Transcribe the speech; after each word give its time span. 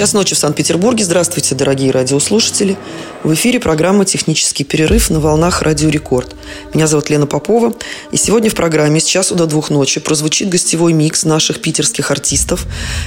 Час 0.00 0.14
ночи 0.14 0.34
в 0.34 0.38
Санкт-Петербурге. 0.38 1.04
Здравствуйте, 1.04 1.54
дорогие 1.54 1.90
радиослушатели. 1.90 2.78
В 3.22 3.34
эфире 3.34 3.60
программа 3.60 4.06
«Технический 4.06 4.64
перерыв» 4.64 5.10
на 5.10 5.20
волнах 5.20 5.60
«Радио 5.60 5.90
Рекорд». 5.90 6.34
Меня 6.72 6.86
зовут 6.86 7.10
Лена 7.10 7.26
Попова. 7.26 7.74
И 8.10 8.16
сегодня 8.16 8.48
в 8.48 8.54
программе 8.54 8.98
с 8.98 9.04
часу 9.04 9.34
до 9.34 9.44
двух 9.44 9.68
ночи 9.68 10.00
прозвучит 10.00 10.48
гостевой 10.48 10.94
микс 10.94 11.24
наших 11.24 11.60
питерских 11.60 12.10
артистов. 12.10 12.64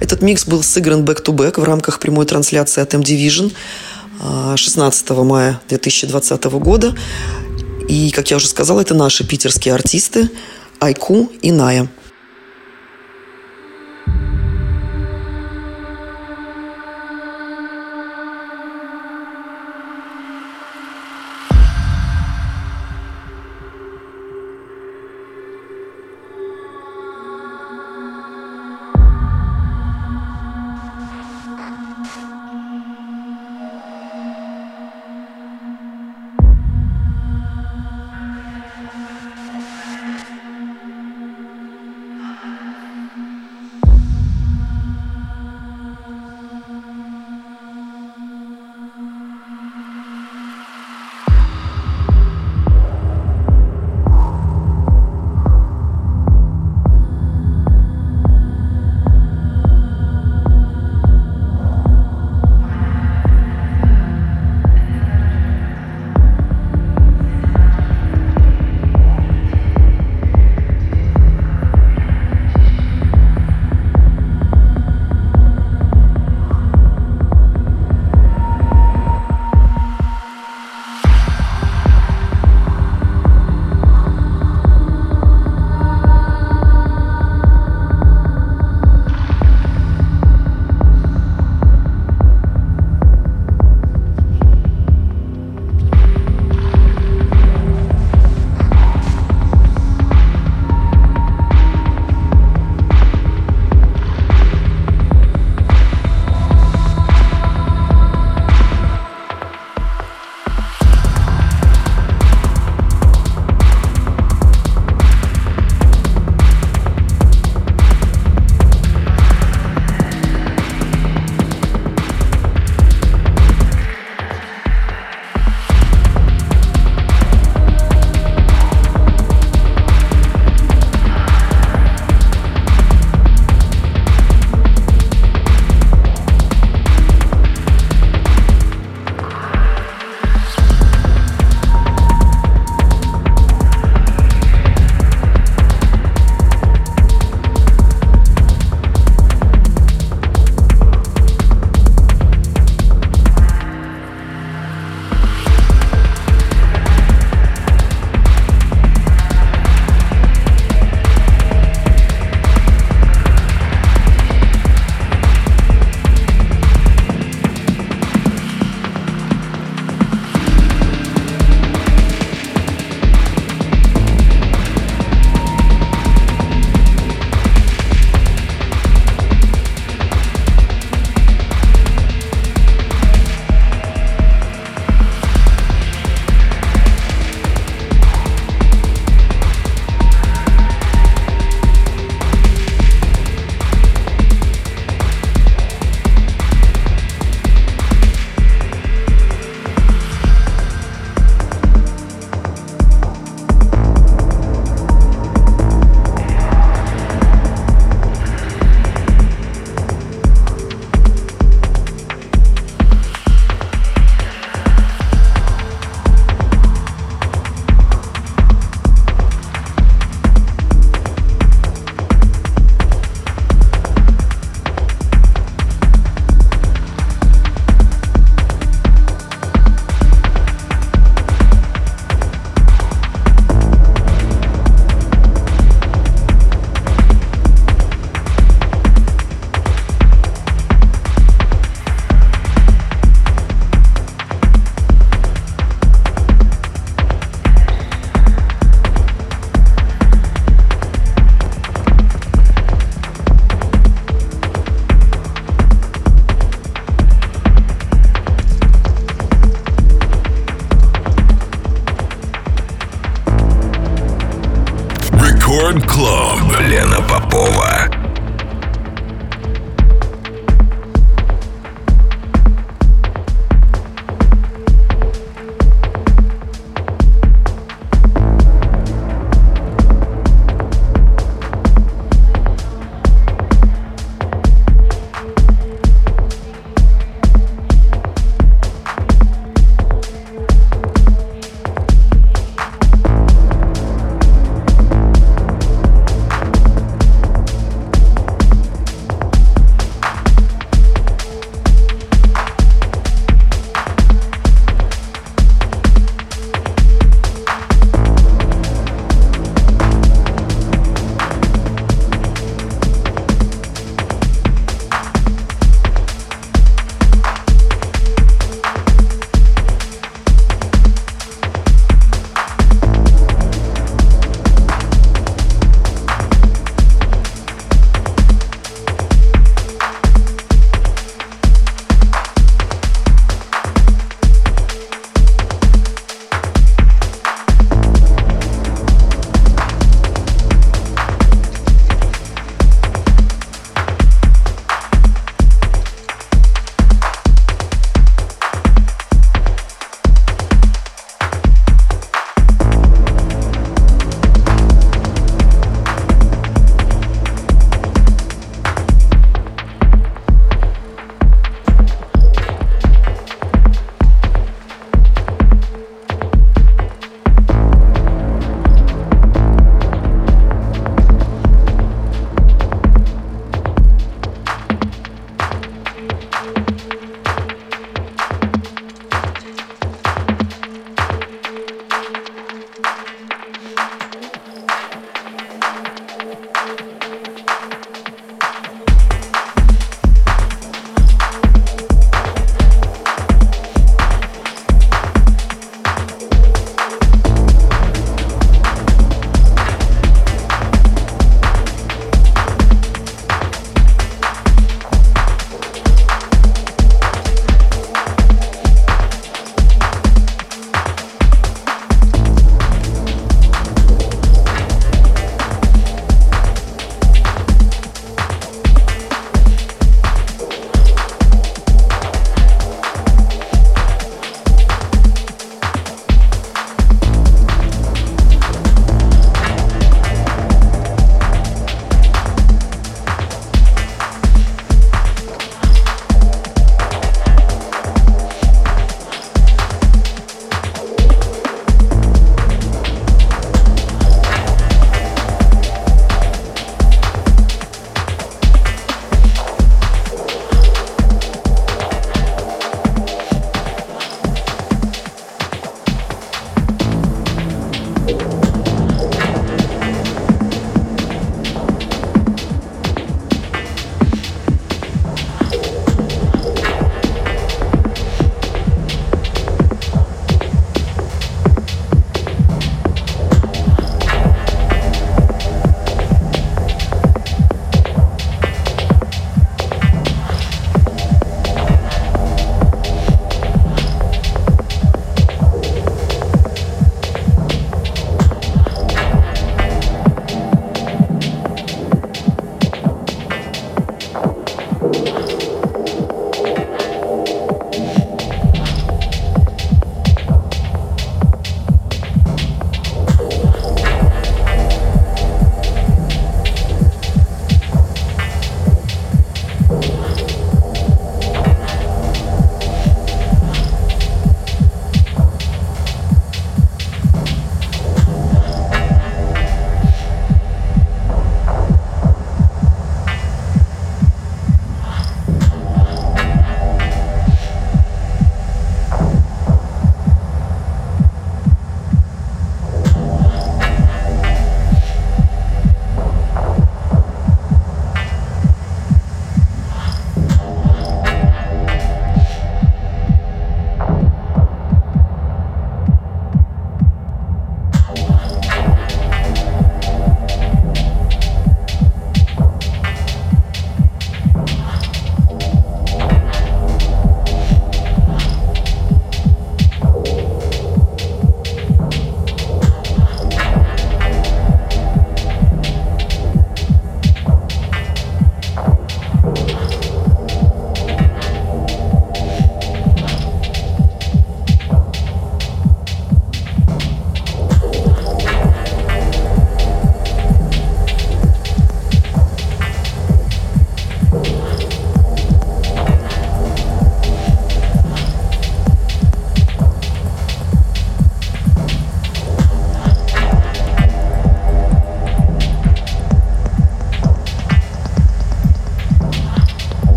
Этот 0.00 0.22
микс 0.22 0.46
был 0.46 0.62
сыгран 0.62 1.02
back-to-back 1.02 1.60
в 1.60 1.64
рамках 1.64 1.98
прямой 1.98 2.24
трансляции 2.24 2.80
от 2.82 2.94
M-Division 2.94 3.52
16 4.54 5.10
мая 5.10 5.60
2020 5.68 6.44
года. 6.44 6.94
И, 7.88 8.12
как 8.12 8.30
я 8.30 8.36
уже 8.36 8.46
сказала, 8.46 8.80
это 8.80 8.94
наши 8.94 9.26
питерские 9.26 9.74
артисты 9.74 10.30
Айку 10.78 11.32
и 11.42 11.50
Ная. 11.50 11.88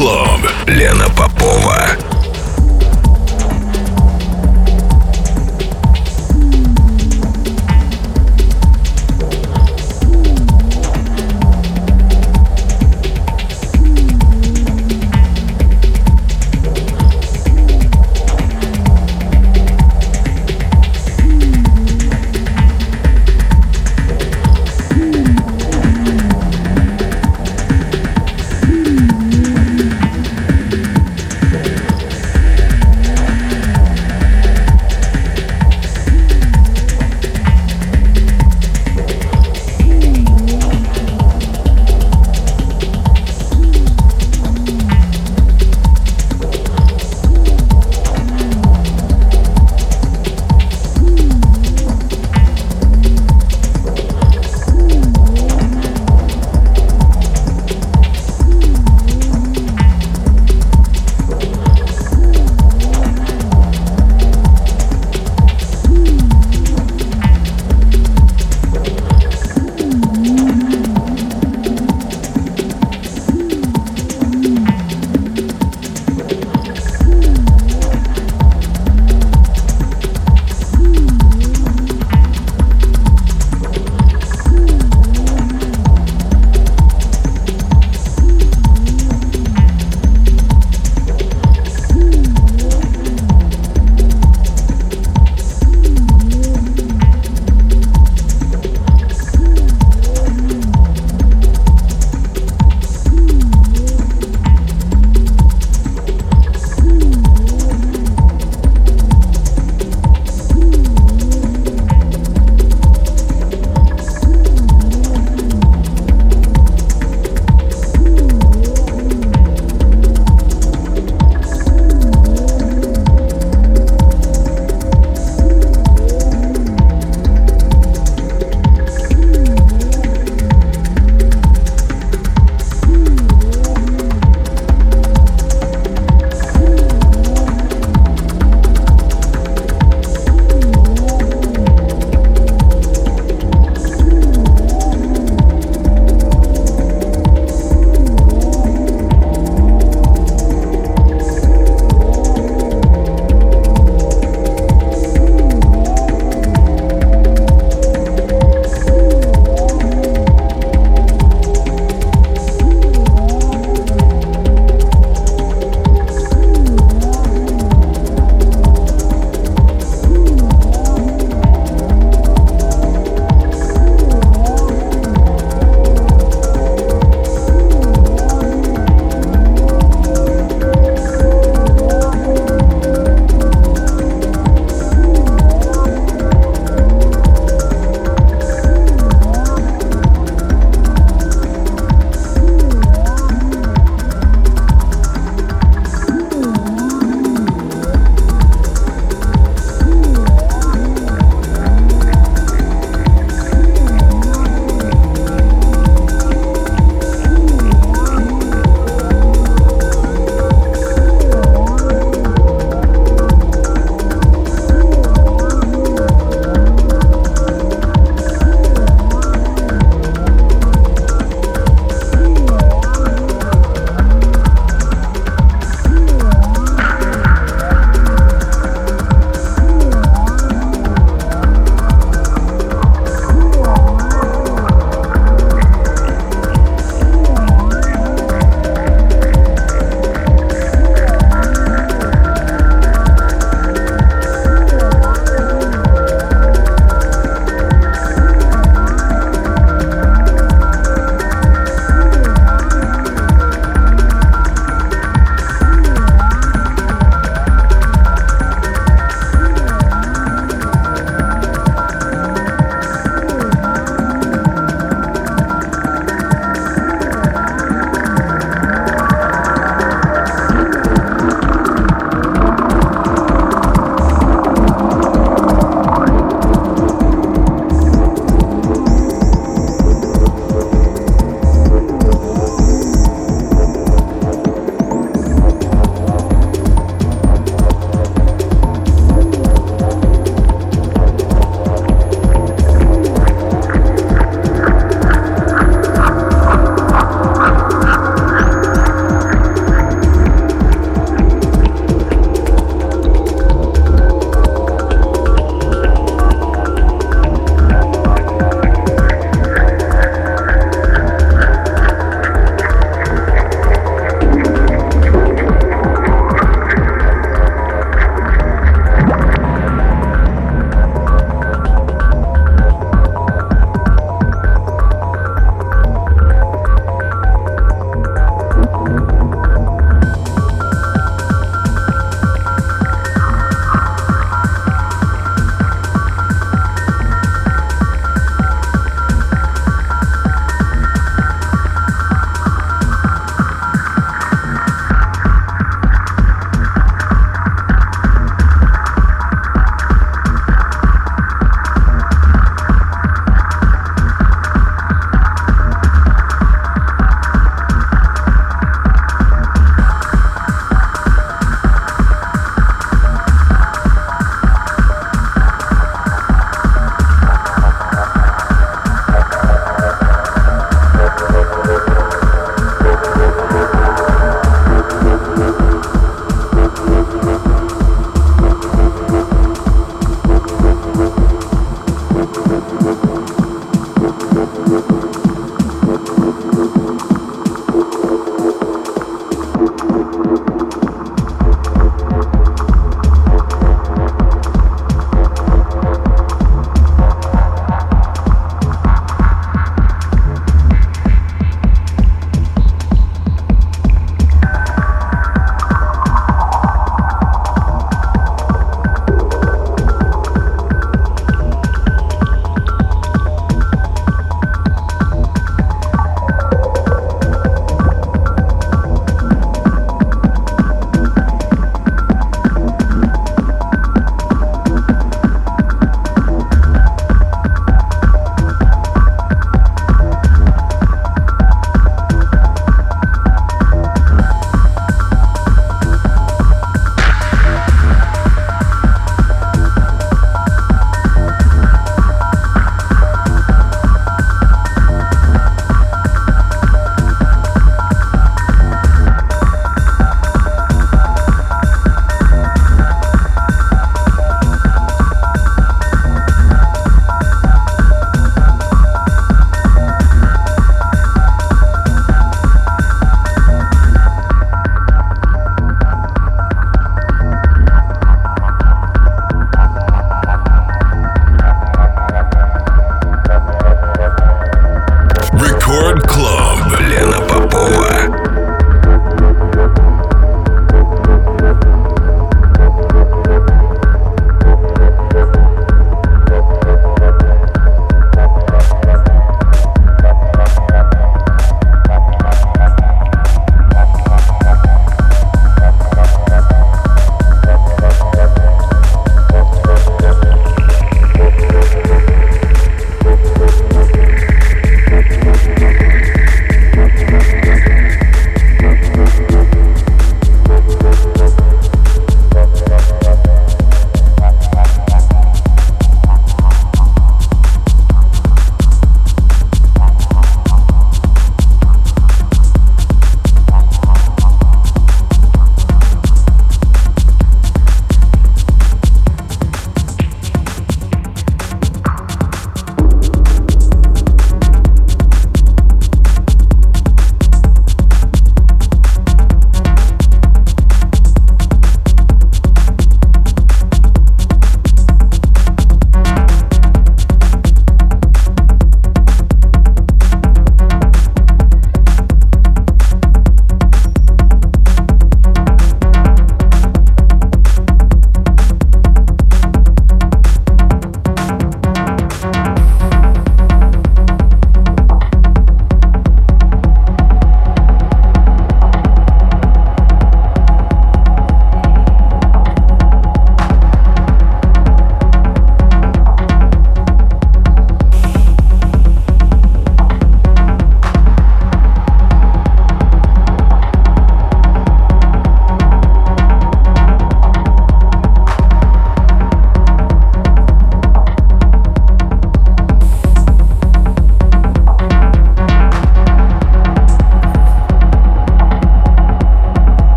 Club. 0.00 0.40
Лена 0.66 1.10
Попова. 1.10 2.09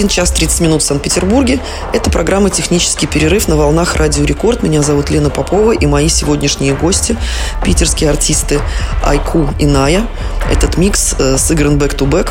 21 0.00 0.08
час 0.08 0.30
30 0.30 0.60
минут 0.60 0.82
в 0.82 0.86
Санкт-Петербурге. 0.86 1.60
Это 1.92 2.10
программа 2.10 2.48
«Технический 2.48 3.06
перерыв» 3.06 3.48
на 3.48 3.56
волнах 3.56 3.96
Радио 3.96 4.24
Рекорд. 4.24 4.62
Меня 4.62 4.82
зовут 4.82 5.10
Лена 5.10 5.28
Попова 5.28 5.72
и 5.72 5.86
мои 5.86 6.08
сегодняшние 6.08 6.74
гости– 6.74 7.16
питерские 7.64 8.08
артисты 8.08 8.60
Айку 9.04 9.50
и 9.58 9.66
Ная. 9.66 10.06
Этот 10.50 10.78
микс 10.78 11.14
э, 11.18 11.36
сыгран 11.36 11.76
back-to-back. 11.76 12.30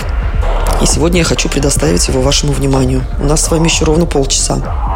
И 0.81 0.87
сегодня 0.87 1.19
я 1.19 1.25
хочу 1.25 1.47
предоставить 1.47 2.07
его 2.07 2.21
вашему 2.21 2.53
вниманию. 2.53 3.03
У 3.19 3.25
нас 3.25 3.43
с 3.43 3.51
вами 3.51 3.65
еще 3.65 3.85
ровно 3.85 4.07
полчаса. 4.07 4.88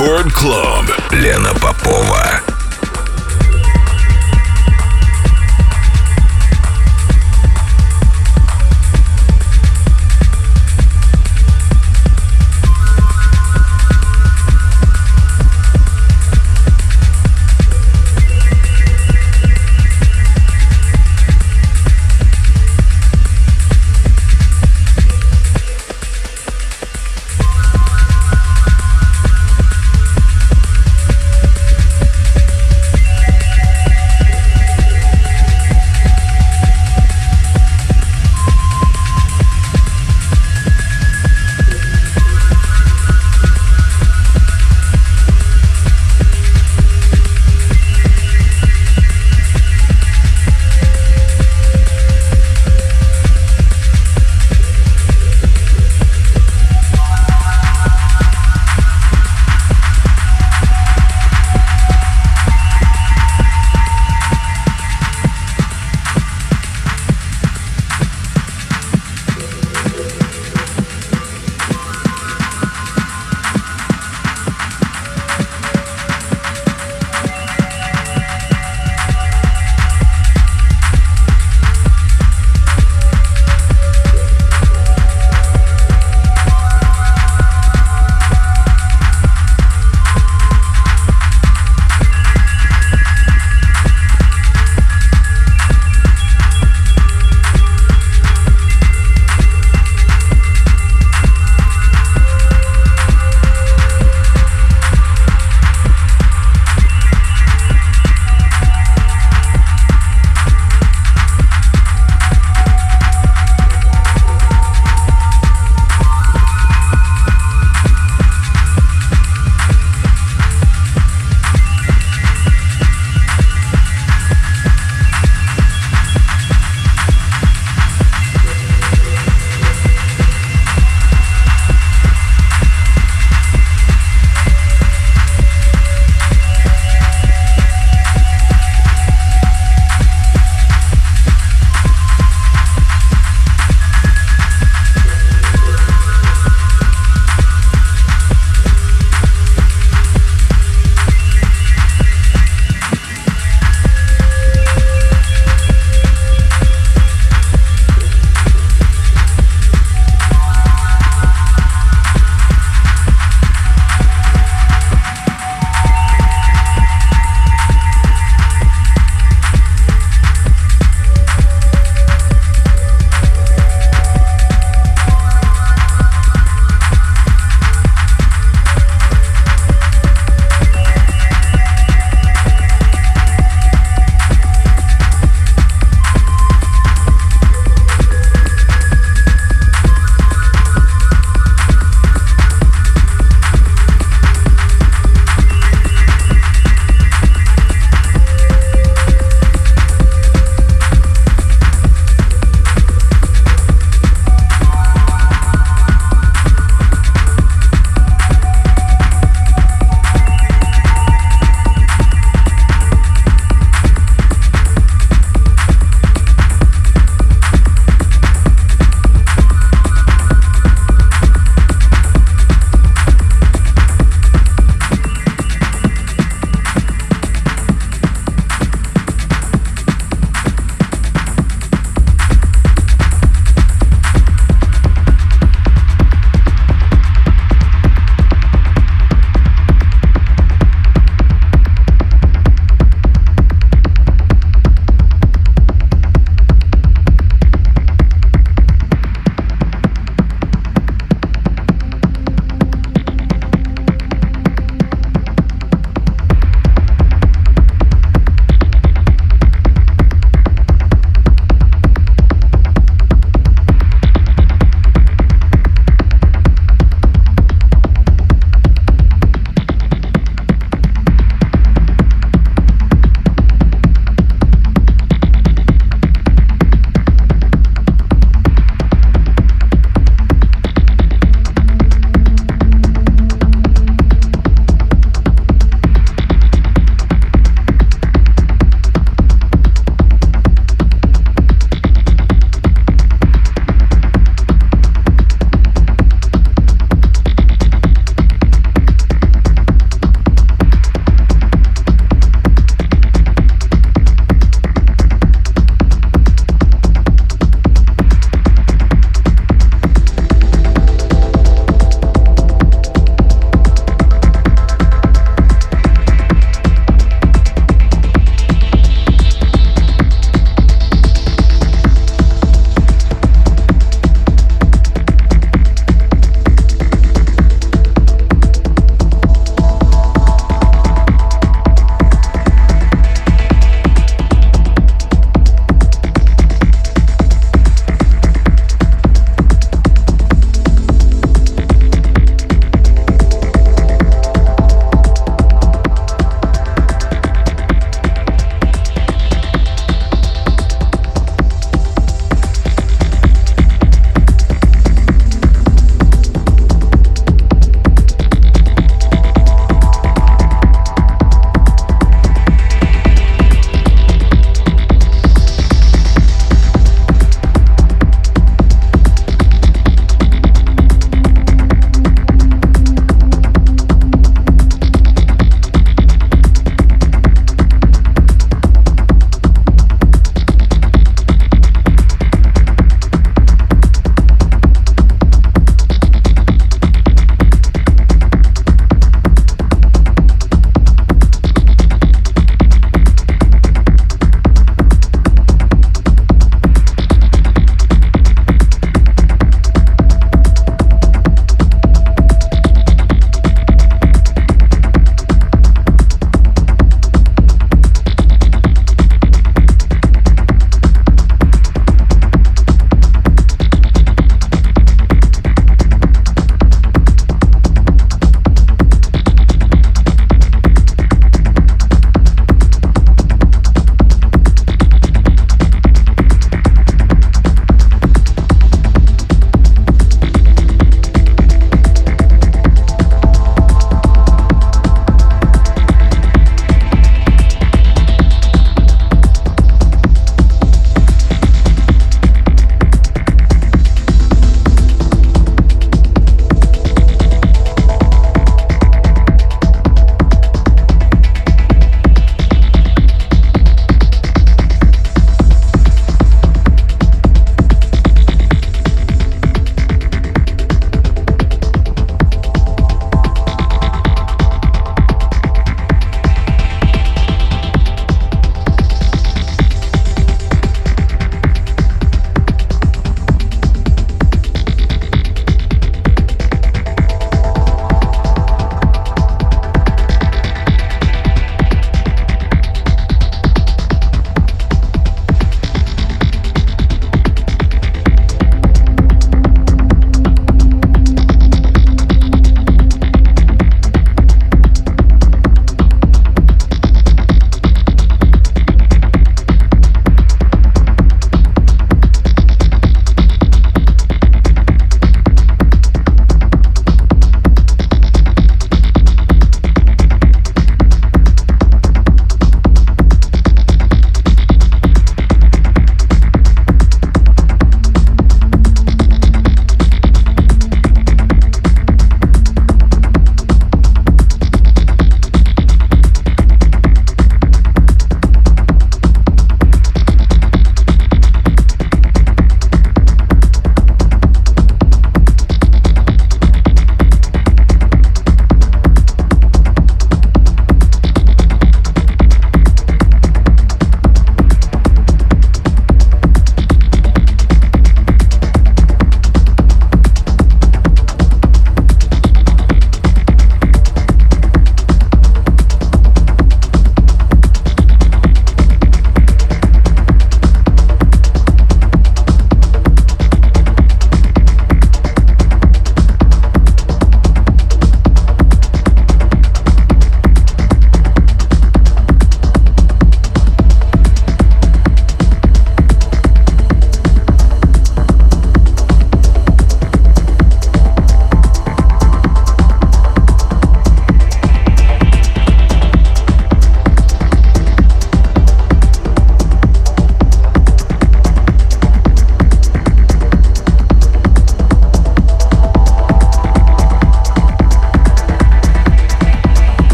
Рекорд 0.00 0.32
Клаб. 0.32 0.86
Лена 1.12 1.52
Попова. 1.60 2.49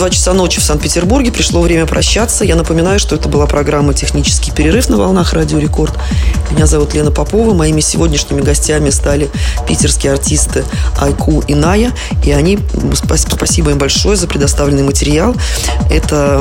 Что 0.00 0.06
ж, 0.06 0.08
два 0.08 0.10
часа 0.10 0.32
ночи 0.32 0.60
в 0.60 0.64
Санкт-Петербурге. 0.64 1.30
Пришло 1.30 1.60
время 1.60 1.84
прощаться. 1.84 2.44
Я 2.44 2.56
напоминаю, 2.56 2.98
что 2.98 3.16
это 3.16 3.28
была 3.28 3.46
программа 3.46 3.92
«Технический 3.92 4.50
перерыв» 4.50 4.88
на 4.88 4.96
волнах 4.96 5.34
Радио 5.34 5.58
Рекорд. 5.58 5.92
Меня 6.50 6.66
зовут 6.66 6.94
Лена 6.94 7.10
Попова. 7.10 7.52
Моими 7.52 7.80
сегодняшними 7.80 8.40
гостями 8.40 8.90
стали 8.90 9.28
питерские 9.68 10.12
артисты 10.12 10.64
Айку 10.98 11.42
и 11.46 11.54
Ная. 11.54 11.92
И 12.24 12.30
они, 12.30 12.58
спасибо 12.94 13.72
им 13.72 13.78
большое 13.78 14.16
за 14.16 14.26
предоставленный 14.26 14.84
материал. 14.84 15.34
Это 15.90 16.40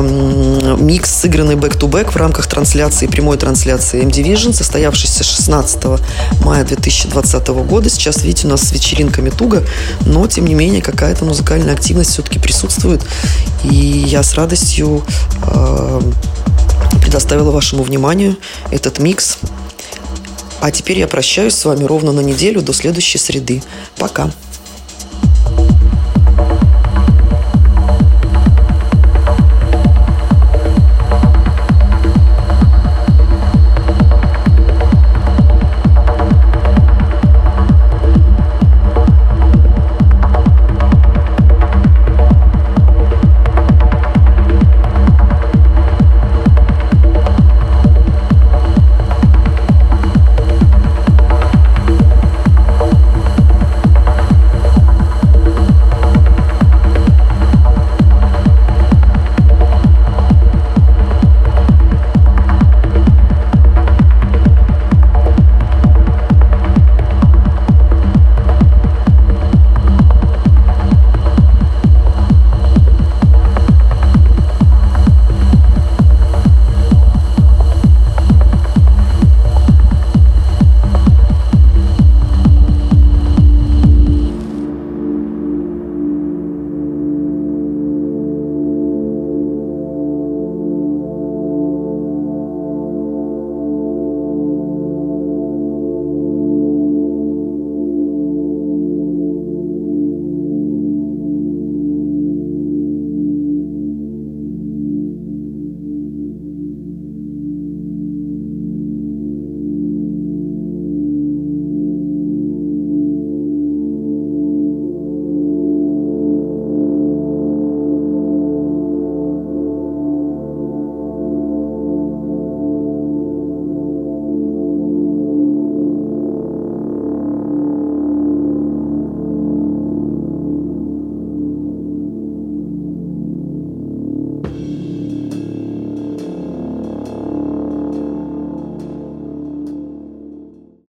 микс, 0.80 1.12
сыгранный 1.14 1.55
back-to-back 1.55 2.12
в 2.12 2.16
рамках 2.16 2.47
трансляции, 2.47 3.07
прямой 3.07 3.38
трансляции 3.38 4.01
M-Division, 4.03 4.53
состоявшейся 4.53 5.24
16 5.24 5.84
мая 6.43 6.64
2020 6.64 7.47
года. 7.47 7.89
Сейчас, 7.89 8.24
видите, 8.24 8.47
у 8.47 8.51
нас 8.51 8.62
с 8.62 8.72
вечеринками 8.72 9.30
туго, 9.30 9.64
но, 10.05 10.26
тем 10.28 10.45
не 10.45 10.53
менее, 10.53 10.82
какая-то 10.82 11.26
музыкальная 11.26 11.74
активность 11.74 12.12
все-таки 12.12 12.39
присутствует. 12.39 13.01
И 13.64 13.76
я 13.76 14.24
с 14.24 14.36
радостью 14.36 15.03
э, 15.43 16.01
предоставила 17.01 17.51
вашему 17.51 17.84
вниманию 17.84 18.38
этот 18.72 18.99
микс. 18.99 19.38
А 20.62 20.72
теперь 20.72 20.99
я 20.99 21.07
прощаюсь 21.07 21.55
с 21.55 21.66
вами 21.66 21.86
ровно 21.86 22.12
на 22.12 22.22
неделю 22.22 22.62
до 22.62 22.74
следующей 22.74 23.18
среды. 23.18 23.64
Пока. 23.97 24.32